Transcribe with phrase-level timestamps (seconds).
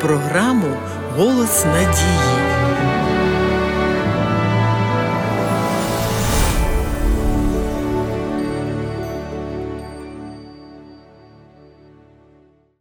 [0.00, 0.76] програму
[1.16, 2.46] Голос надії.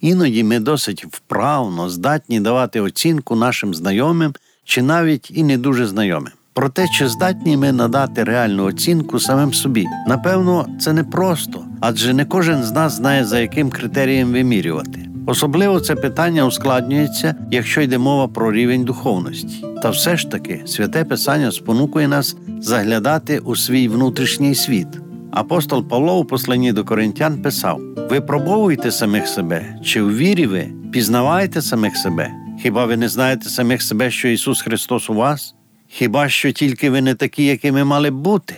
[0.00, 6.32] Іноді ми досить вправно здатні давати оцінку нашим знайомим чи навіть і не дуже знайомим.
[6.52, 9.86] Про те, чи здатні ми надати реальну оцінку самим собі.
[10.08, 15.11] Напевно, це не просто, адже не кожен з нас знає, за яким критерієм вимірювати.
[15.26, 19.64] Особливо це питання ускладнюється, якщо йде мова про рівень духовності.
[19.82, 24.88] Та все ж таки святе Писання спонукує нас заглядати у свій внутрішній світ.
[25.30, 27.80] Апостол Павло у посланні до коринтян писав:
[28.10, 32.30] Випробовуйте самих себе, чи в вірі ви пізнавайте самих себе.
[32.62, 35.54] Хіба ви не знаєте самих себе, що Ісус Христос у вас?
[35.88, 38.54] Хіба що тільки ви не такі, якими мали б бути?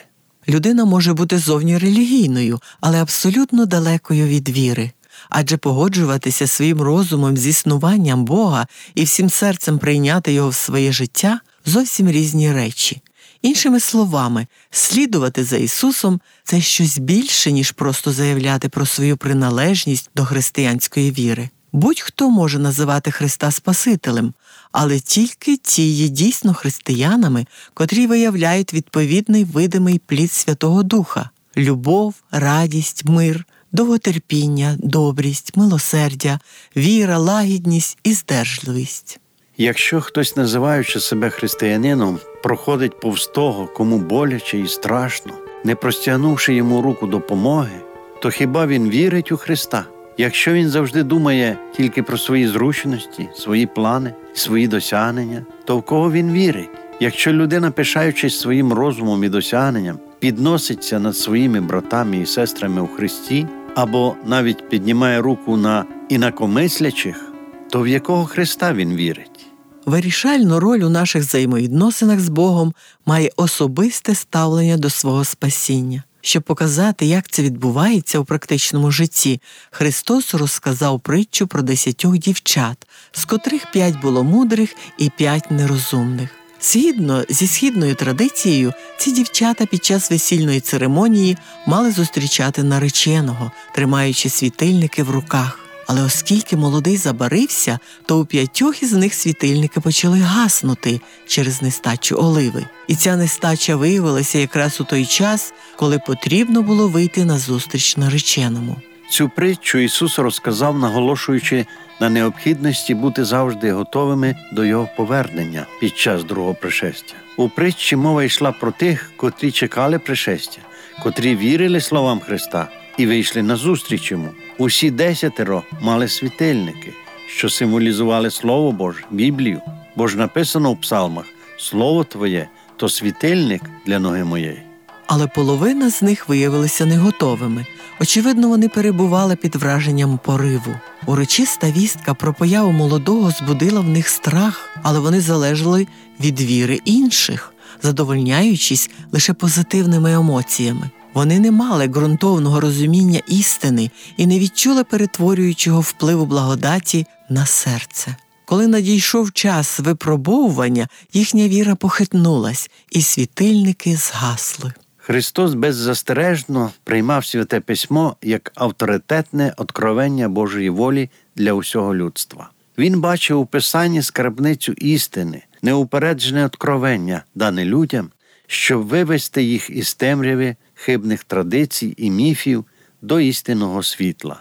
[0.48, 4.90] Людина може бути зовні релігійною, але абсолютно далекою від віри.
[5.36, 11.40] Адже погоджуватися своїм розумом з існуванням Бога і всім серцем прийняти його в своє життя
[11.66, 13.02] зовсім різні речі.
[13.42, 20.24] Іншими словами, слідувати за Ісусом це щось більше, ніж просто заявляти про свою приналежність до
[20.24, 21.48] християнської віри.
[21.72, 24.34] Будь-хто може називати Христа Спасителем,
[24.72, 33.04] але тільки ті є дійсно християнами, котрі виявляють відповідний видимий плід Святого Духа любов, радість,
[33.04, 36.38] мир, довготерпіння, добрість, милосердя,
[36.76, 39.20] віра, лагідність і здержливість.
[39.58, 45.32] Якщо хтось, називаючи себе християнином, проходить повз того, кому боляче і страшно,
[45.64, 47.80] не простягнувши йому руку допомоги,
[48.22, 49.84] то хіба він вірить у Христа?
[50.18, 56.12] Якщо він завжди думає тільки про свої зручності, свої плани, свої досягнення, то в кого
[56.12, 56.70] він вірить?
[57.00, 63.46] Якщо людина, пишаючись своїм розумом і досягненням, підноситься над своїми братами і сестрами у Христі,
[63.74, 67.32] або навіть піднімає руку на інакомислячих,
[67.70, 69.46] то в якого Христа він вірить?
[69.86, 72.74] Вирішальну роль у наших взаємовідносинах з Богом
[73.06, 76.02] має особисте ставлення до свого спасіння.
[76.20, 79.40] Щоб показати, як це відбувається у практичному житті,
[79.70, 86.43] Христос розказав притчу про десятьох дівчат, з котрих п'ять було мудрих і п'ять нерозумних.
[86.72, 91.36] Згідно зі східною традицією, ці дівчата під час весільної церемонії
[91.66, 95.58] мали зустрічати нареченого, тримаючи світильники в руках.
[95.86, 102.66] Але оскільки молодий забарився, то у п'ятьох із них світильники почали гаснути через нестачу оливи.
[102.88, 108.76] І ця нестача виявилася якраз у той час, коли потрібно було вийти на зустріч нареченому.
[109.10, 111.66] Цю притчу Ісус розказав, наголошуючи
[112.00, 117.14] на необхідності бути завжди готовими до Його повернення під час другого пришестя.
[117.36, 120.58] У притчі мова йшла про тих, котрі чекали пришестя,
[121.02, 124.28] котрі вірили словам Христа і вийшли на зустріч йому.
[124.58, 126.92] Усі десятеро мали світильники,
[127.26, 129.60] що символізували Слово Боже, Біблію,
[129.96, 131.24] бо ж написано в псалмах
[131.58, 134.62] Слово Твоє то світильник для ноги моєї.
[135.06, 137.66] Але половина з них виявилися не готовими.
[138.00, 140.74] Очевидно, вони перебували під враженням пориву.
[141.06, 145.86] Урочиста вістка про появу молодого збудила в них страх, але вони залежали
[146.20, 150.90] від віри інших, задовольняючись лише позитивними емоціями.
[151.14, 158.16] Вони не мали ґрунтовного розуміння істини і не відчули перетворюючого впливу благодаті на серце.
[158.44, 164.72] Коли надійшов час випробовування, їхня віра похитнулась, і світильники згасли.
[165.06, 172.50] Христос беззастережно приймав святе письмо як авторитетне откровення Божої волі для усього людства.
[172.78, 178.10] Він бачив у Писанні скарбницю істини, неупереджене откровення, дане людям,
[178.46, 182.64] щоб вивести їх із темряви хибних традицій і міфів
[183.02, 184.36] до істинного світла.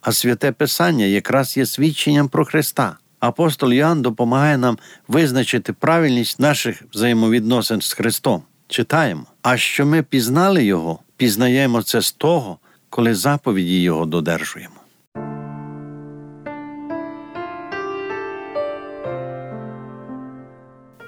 [0.00, 2.96] А святе Писання якраз є свідченням про Христа.
[3.20, 8.42] Апостол Іоанн допомагає нам визначити правильність наших взаємовідносин з Христом.
[8.72, 9.22] Читаємо.
[9.42, 12.58] А що ми пізнали Його, пізнаємо це з того,
[12.90, 14.74] коли заповіді Його додержуємо.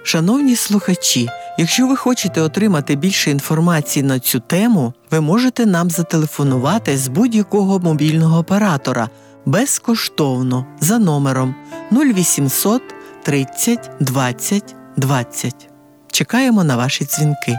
[0.03, 1.29] Шановні слухачі,
[1.59, 7.79] якщо ви хочете отримати більше інформації на цю тему, ви можете нам зателефонувати з будь-якого
[7.79, 9.09] мобільного оператора
[9.47, 11.55] безкоштовно за номером
[11.93, 12.83] 0800
[13.23, 15.74] 30 20 20.
[16.15, 17.59] Чекаємо на ваші дзвінки.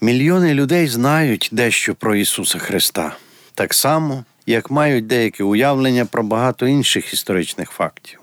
[0.00, 3.16] Мільйони людей знають дещо про Ісуса Христа,
[3.54, 8.20] так само, як мають деяке уявлення про багато інших історичних фактів.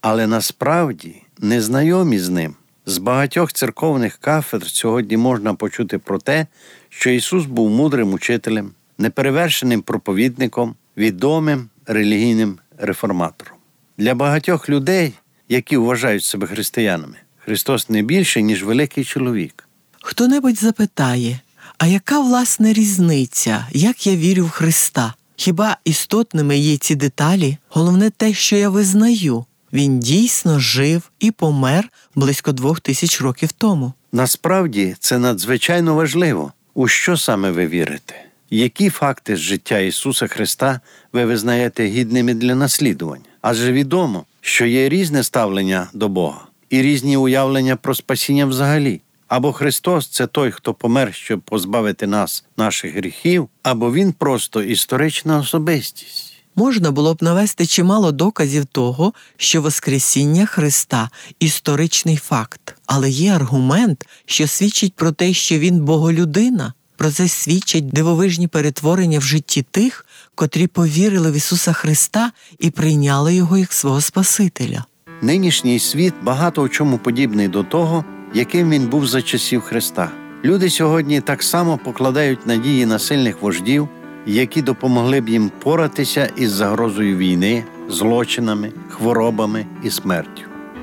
[0.00, 2.54] Але насправді незнайомі з ним
[2.86, 6.46] З багатьох церковних кафедр сьогодні можна почути про те,
[6.88, 13.54] що Ісус був мудрим учителем, неперевершеним проповідником, відомим релігійним реформатором.
[13.98, 15.12] Для багатьох людей,
[15.48, 19.68] які вважають себе християнами, Христос не більше, ніж великий чоловік.
[20.02, 21.40] Хто небудь запитає,
[21.78, 25.14] а яка власне різниця, як я вірю в Христа?
[25.36, 27.56] Хіба істотними є ці деталі?
[27.68, 29.44] Головне те, що я визнаю.
[29.72, 33.92] Він дійсно жив і помер близько двох тисяч років тому.
[34.12, 36.52] Насправді це надзвичайно важливо.
[36.74, 38.27] У що саме ви вірите?
[38.50, 40.80] Які факти з життя Ісуса Христа
[41.12, 43.24] ви визнаєте гідними для наслідування?
[43.40, 46.40] Адже відомо, що є різне ставлення до Бога
[46.70, 49.00] і різні уявлення про спасіння взагалі.
[49.28, 55.38] Або Христос це той, хто помер, щоб позбавити нас наших гріхів, або Він просто історична
[55.38, 56.34] особистість.
[56.56, 61.10] Можна було б навести чимало доказів того, що Воскресіння Христа
[61.40, 66.72] історичний факт, але є аргумент, що свідчить про те, що він боголюдина.
[66.98, 73.34] Про це свідчать дивовижні перетворення в житті тих, котрі повірили в Ісуса Христа і прийняли
[73.34, 74.84] Його як свого Спасителя.
[75.22, 78.04] Нинішній світ багато в чому подібний до того,
[78.34, 80.10] яким він був за часів Христа.
[80.44, 83.88] Люди сьогодні так само покладають надії на сильних вождів,
[84.26, 90.42] які допомогли б їм поратися із загрозою війни, злочинами, хворобами і смертю.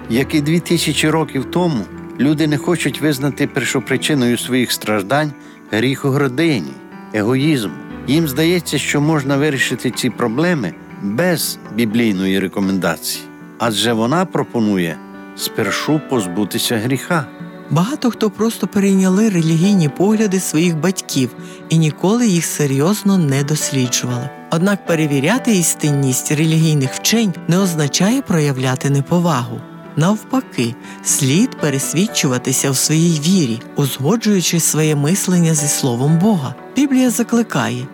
[0.09, 1.85] Як і дві тисячі років тому
[2.19, 5.33] люди не хочуть визнати першопричиною своїх страждань
[5.75, 6.72] гріх у гордині,
[7.13, 7.74] егоїзму.
[8.07, 13.24] Їм здається, що можна вирішити ці проблеми без біблійної рекомендації,
[13.60, 14.98] адже вона пропонує
[15.36, 17.25] спершу позбутися гріха.
[17.69, 21.30] Багато хто просто перейняли релігійні погляди своїх батьків
[21.69, 24.30] і ніколи їх серйозно не досліджували.
[24.51, 29.62] Однак перевіряти істинність релігійних вчень не означає проявляти неповагу.
[29.97, 36.56] Навпаки, слід пересвідчуватися в своїй вірі, узгоджуючи своє мислення зі Словом Бога.
[36.75, 37.88] Біблія закликає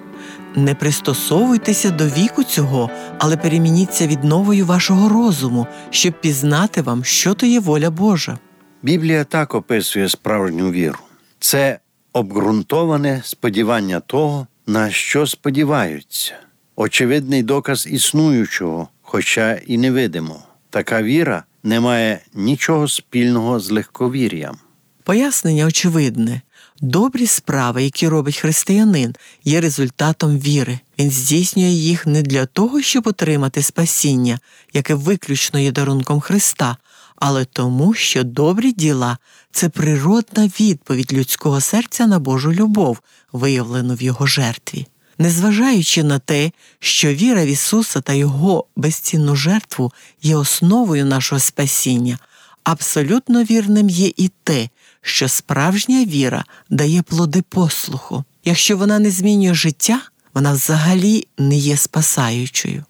[0.55, 2.89] не пристосовуйтеся до віку цього,
[3.19, 8.37] але перемініться відновою вашого розуму, щоб пізнати вам, що то є воля Божа.
[8.81, 10.99] Біблія так описує справжню віру.
[11.39, 11.79] Це
[12.13, 16.33] обґрунтоване сподівання того, на що сподіваються,
[16.75, 20.43] очевидний доказ існуючого, хоча і невидимого.
[20.69, 24.57] Така віра не має нічого спільного з легковір'ям.
[25.03, 26.41] Пояснення очевидне.
[26.81, 30.79] Добрі справи, які робить християнин, є результатом віри.
[30.99, 34.39] Він здійснює їх не для того, щоб отримати спасіння,
[34.73, 36.77] яке виключно є дарунком Христа,
[37.15, 39.17] але тому, що добрі діла
[39.51, 42.99] це природна відповідь людського серця на Божу любов,
[43.31, 44.87] виявлену в його жертві.
[45.21, 49.91] Незважаючи на те, що віра в Ісуса та Його безцінну жертву
[50.21, 52.19] є основою нашого спасіння,
[52.63, 54.69] абсолютно вірним є і те,
[55.01, 58.23] що справжня віра дає плоди послуху.
[58.45, 60.01] Якщо вона не змінює життя,
[60.33, 62.83] вона взагалі не є спасаючою.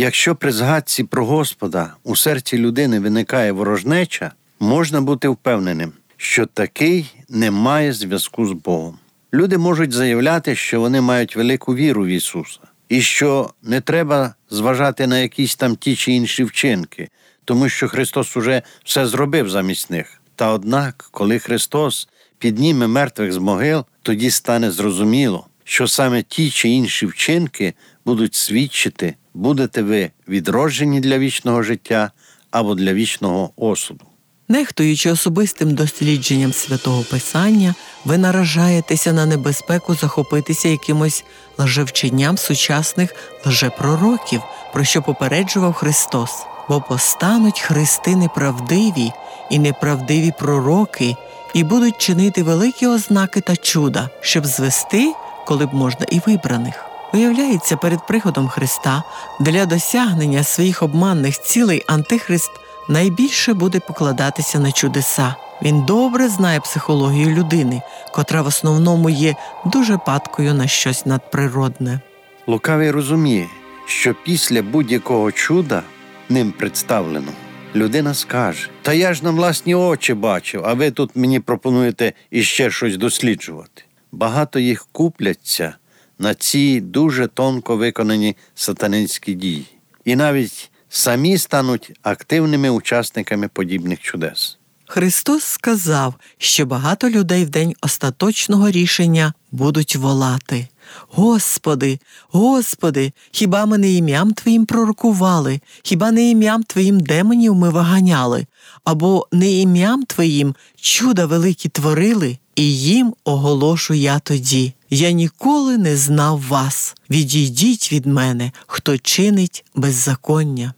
[0.00, 7.14] Якщо при згадці про Господа у серці людини виникає ворожнеча, можна бути впевненим, що такий
[7.28, 8.98] не має зв'язку з Богом.
[9.34, 15.06] Люди можуть заявляти, що вони мають велику віру в Ісуса, і що не треба зважати
[15.06, 17.08] на якісь там ті чи інші вчинки,
[17.44, 20.20] тому що Христос уже все зробив замість них.
[20.34, 22.08] Та однак, коли Христос
[22.38, 29.14] підніме мертвих з могил, тоді стане зрозуміло, що саме ті чи інші вчинки будуть свідчити,
[29.38, 32.10] будете ви відроджені для вічного життя
[32.50, 34.04] або для вічного осуду.
[34.48, 41.24] Нехтуючи особистим дослідженням святого Писання, ви наражаєтеся на небезпеку захопитися якимось
[41.58, 43.14] лжевченням сучасних
[43.46, 44.40] лжепророків,
[44.72, 46.30] про що попереджував Христос,
[46.68, 49.12] бо постануть христи неправдиві
[49.50, 51.16] і неправдиві пророки,
[51.54, 55.12] і будуть чинити великі ознаки та чуда, щоб звести,
[55.46, 56.87] коли б можна, і вибраних.
[57.12, 59.02] Виявляється, перед приходом Христа
[59.40, 62.50] для досягнення своїх обманних цілей Антихрист
[62.88, 65.34] найбільше буде покладатися на чудеса.
[65.62, 69.34] Він добре знає психологію людини, котра в основному є
[69.64, 72.00] дуже падкою на щось надприродне.
[72.46, 73.46] Лукавий розуміє,
[73.86, 75.82] що після будь-якого чуда
[76.28, 77.32] ним представлено,
[77.74, 82.70] людина скаже: Та я ж на власні очі бачив, а ви тут мені пропонуєте іще
[82.70, 83.82] щось досліджувати.
[84.12, 85.74] Багато їх купляться
[86.18, 89.66] на ці дуже тонко виконані сатанинські дії.
[90.04, 94.57] І навіть самі стануть активними учасниками подібних чудес.
[94.90, 100.68] Христос сказав, що багато людей в день остаточного рішення будуть волати.
[101.08, 101.98] Господи,
[102.30, 108.46] Господи, хіба ми не ім'ям Твоїм пророкували, хіба не ім'ям Твоїм демонів ми виганяли,
[108.84, 114.72] або не ім'ям Твоїм чуда великі творили, і їм оголошу я тоді.
[114.90, 116.96] Я ніколи не знав вас.
[117.10, 120.74] Відійдіть від мене, хто чинить беззаконня.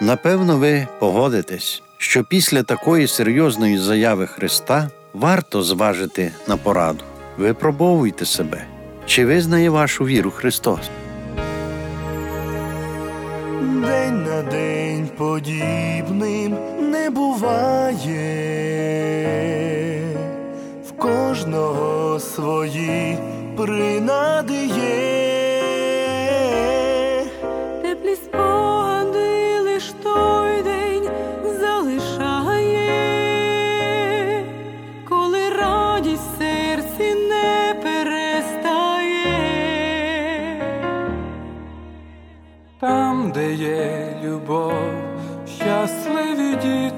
[0.00, 7.04] Напевно, ви погодитесь, що після такої серйозної заяви Христа варто зважити на пораду.
[7.36, 8.64] Випробовуйте себе,
[9.06, 10.80] чи визнає вашу віру Христос.
[13.60, 16.56] День на день подібним
[16.90, 18.18] не буває,
[20.88, 23.18] в кожного свої
[23.56, 25.27] принади є.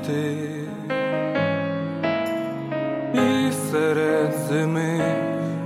[0.07, 0.37] Діти,
[3.15, 5.01] і серед зими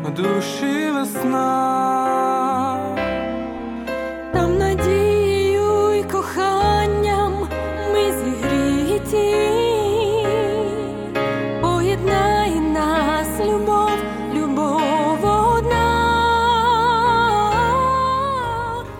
[0.05, 1.45] в душі весна.
[4.33, 7.49] Там надією й коханням
[7.93, 9.37] ми зігріті,
[11.63, 13.91] поєднає нас любов,
[14.35, 16.05] любов одна.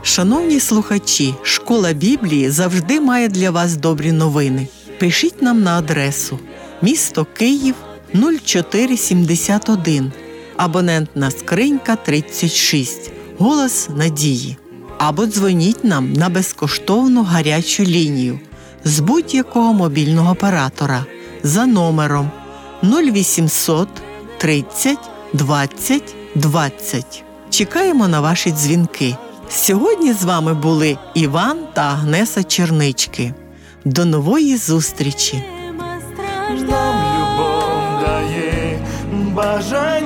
[0.03, 4.69] Шановні слухачі, школа Біблії завжди має для вас добрі новини.
[4.99, 6.39] Пишіть нам на адресу
[6.83, 7.75] місто Київ
[8.15, 10.13] 0471,
[10.57, 14.57] абонентна скринька 36, голос надії.
[14.99, 18.41] Або дзвоніть нам на безкоштовну гарячу лінію
[18.85, 21.07] з будь-якого мобільного оператора
[21.43, 22.31] за номером
[22.83, 23.89] 0800
[24.39, 24.99] 30
[25.33, 27.25] 20 20.
[27.51, 29.17] Чекаємо на ваші дзвінки.
[29.51, 33.35] Сьогодні з вами були Іван та Агнеса Чернички.
[33.85, 35.45] До нової зустрічі!
[36.69, 38.79] Нам любов дає
[39.13, 40.04] бажання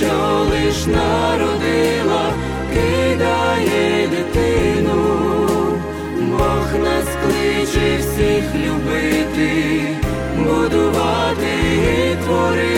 [0.00, 2.32] що лиш народила,
[2.72, 4.98] кидає дитину.
[6.20, 9.86] Бог нас кличе всіх любити,
[10.36, 11.52] будувати
[12.12, 12.69] і творити